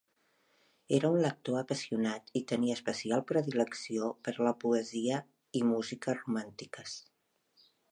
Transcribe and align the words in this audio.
Era 0.97 1.09
un 1.15 1.19
lector 1.25 1.57
apassionat 1.59 2.31
i 2.39 2.43
tenia 2.53 2.79
especial 2.79 3.21
predilecció 3.33 4.09
per 4.29 4.35
a 4.39 4.49
la 4.49 4.55
poesia 4.65 5.21
i 5.61 5.65
música 5.75 6.19
romàntiques. 6.23 6.99